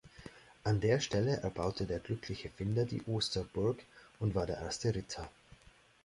[0.63, 3.77] An der Stelle erbaute der glückliche Finder die Osterburg
[4.17, 5.29] und war der erste Ritter.